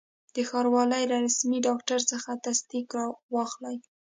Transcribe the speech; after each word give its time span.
د 0.35 0.37
ښاروالي 0.49 1.03
له 1.11 1.17
رسمي 1.25 1.59
ډاکټر 1.67 1.99
څخه 2.11 2.31
تصدیق 2.45 2.87
را 2.97 3.05
واخلئ. 3.33 3.77